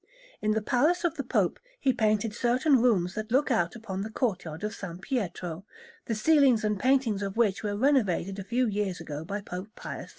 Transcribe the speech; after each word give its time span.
In 0.41 0.53
the 0.53 0.63
Palace 0.63 1.03
of 1.03 1.13
the 1.13 1.23
Pope 1.23 1.59
he 1.79 1.93
painted 1.93 2.33
certain 2.33 2.81
rooms 2.81 3.13
that 3.13 3.31
look 3.31 3.51
out 3.51 3.75
upon 3.75 4.01
the 4.01 4.09
courtyard 4.09 4.63
of 4.63 4.71
S. 4.71 4.97
Pietro, 4.99 5.63
the 6.07 6.15
ceilings 6.15 6.63
and 6.63 6.79
paintings 6.79 7.21
of 7.21 7.37
which 7.37 7.61
were 7.61 7.77
renovated 7.77 8.39
a 8.39 8.43
few 8.43 8.65
years 8.65 8.99
ago 8.99 9.23
by 9.23 9.41
Pope 9.41 9.67
Pius 9.75 10.05
IV. 10.09 10.09